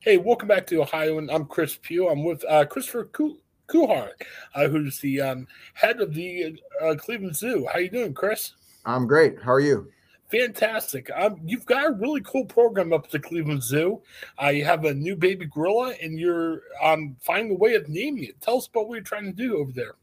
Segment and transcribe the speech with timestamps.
[0.00, 2.08] Hey, welcome back to Ohio, and I'm Chris Pugh.
[2.08, 3.10] I'm with uh, Christopher
[3.68, 4.10] Kuhar,
[4.54, 7.66] uh, who's the um, head of the uh, Cleveland Zoo.
[7.72, 8.52] How you doing, Chris?
[8.86, 9.42] I'm great.
[9.42, 9.90] How are you?
[10.30, 11.10] Fantastic.
[11.16, 14.00] Um, you've got a really cool program up at the Cleveland Zoo.
[14.40, 18.22] Uh, you have a new baby gorilla, and you're um, finding a way of naming
[18.22, 18.40] it.
[18.40, 19.96] Tell us about what you're trying to do over there.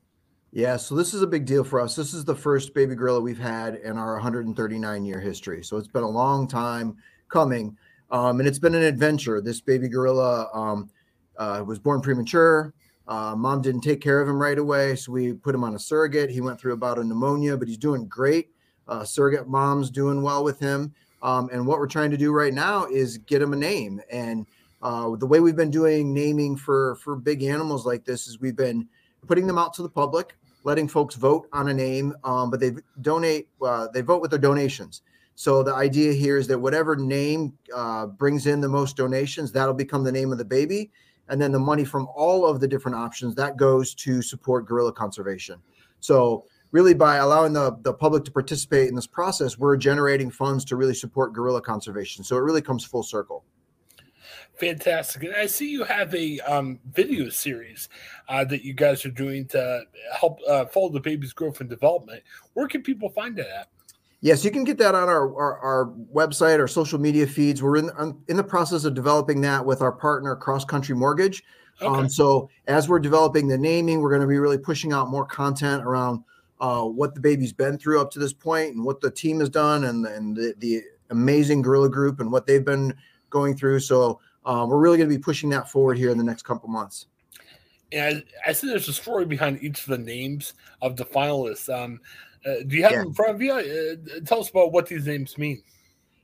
[0.51, 1.95] Yeah, so this is a big deal for us.
[1.95, 5.63] This is the first baby gorilla we've had in our 139 year history.
[5.63, 6.97] So it's been a long time
[7.29, 7.77] coming,
[8.11, 9.41] um, and it's been an adventure.
[9.41, 10.89] This baby gorilla um,
[11.37, 12.73] uh, was born premature.
[13.07, 15.79] Uh, mom didn't take care of him right away, so we put him on a
[15.79, 16.29] surrogate.
[16.29, 18.49] He went through about a pneumonia, but he's doing great.
[18.87, 20.93] Uh, surrogate mom's doing well with him.
[21.21, 24.01] Um, and what we're trying to do right now is get him a name.
[24.11, 24.45] And
[24.81, 28.55] uh, the way we've been doing naming for for big animals like this is we've
[28.55, 28.87] been
[29.25, 32.71] putting them out to the public, letting folks vote on a name, um, but they
[33.01, 33.47] donate.
[33.61, 35.01] Uh, they vote with their donations.
[35.35, 39.73] So the idea here is that whatever name uh, brings in the most donations, that'll
[39.73, 40.91] become the name of the baby,
[41.27, 44.93] and then the money from all of the different options that goes to support gorilla
[44.93, 45.59] conservation.
[45.99, 50.63] So really by allowing the, the public to participate in this process, we're generating funds
[50.65, 52.23] to really support gorilla conservation.
[52.23, 53.43] So it really comes full circle.
[54.55, 55.23] Fantastic.
[55.23, 57.89] And I see you have a um, video series
[58.29, 59.83] uh, that you guys are doing to
[60.17, 62.23] help uh, follow the baby's growth and development.
[62.53, 63.67] Where can people find that at?
[64.21, 67.61] Yes, you can get that on our, our, our website, our social media feeds.
[67.61, 71.43] We're in, um, in the process of developing that with our partner, Cross Country Mortgage.
[71.81, 71.85] Okay.
[71.85, 75.25] Um, so as we're developing the naming, we're going to be really pushing out more
[75.25, 76.23] content around
[76.59, 79.49] uh, what the baby's been through up to this point and what the team has
[79.49, 82.93] done and, and the, the amazing gorilla group and what they've been
[83.29, 83.79] going through.
[83.81, 86.69] So uh, we're really going to be pushing that forward here in the next couple
[86.69, 87.07] months.
[87.91, 91.73] And I, I see there's a story behind each of the names of the finalists.
[91.73, 91.99] Um,
[92.45, 92.99] uh, do you have yeah.
[92.99, 93.53] them in front of you?
[93.53, 95.61] Uh, tell us about what these names mean.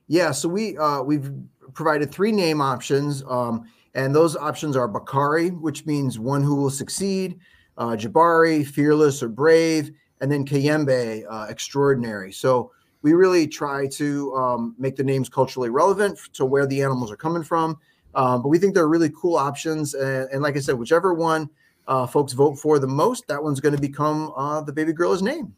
[0.08, 1.32] Yeah, so we uh, we've
[1.74, 3.64] provided three name options, um,
[3.94, 7.38] and those options are Bakari, which means one who will succeed,
[7.78, 12.32] uh, Jabari, fearless or brave, and then Kayembe, uh, extraordinary.
[12.32, 12.70] So
[13.02, 17.16] we really try to um, make the names culturally relevant to where the animals are
[17.16, 17.78] coming from.
[18.14, 19.94] Um, but we think they're really cool options.
[19.94, 21.48] And, and like I said, whichever one
[21.88, 25.22] uh, folks vote for the most, that one's going to become uh, the baby gorilla's
[25.22, 25.54] name.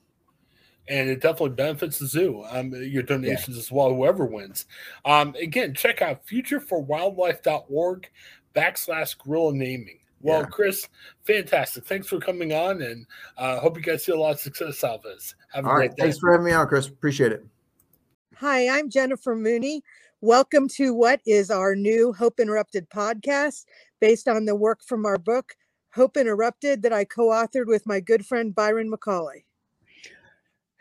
[0.89, 2.45] And it definitely benefits the zoo.
[2.51, 3.61] Um, your donations yeah.
[3.61, 4.67] as well, whoever wins.
[5.05, 8.11] Um, again, check out futureforwildlife.org
[8.55, 9.99] backslash gorilla naming.
[10.21, 10.47] Well, yeah.
[10.47, 10.89] Chris,
[11.25, 11.85] fantastic.
[11.85, 13.07] Thanks for coming on, and
[13.37, 15.35] uh, hope you guys see a lot of success out of this.
[15.53, 15.97] Have a All great right.
[15.97, 16.03] day.
[16.05, 16.87] Thanks for having me on, Chris.
[16.89, 17.45] Appreciate it.
[18.37, 19.83] Hi, I'm Jennifer Mooney.
[20.23, 23.67] Welcome to what is our new Hope Interrupted podcast
[24.01, 25.55] based on the work from our book,
[25.93, 29.45] Hope Interrupted, that I co authored with my good friend Byron McCauley.